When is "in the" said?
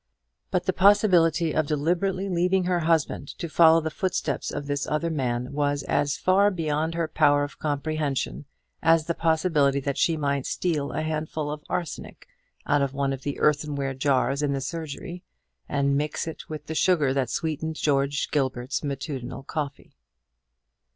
14.41-14.59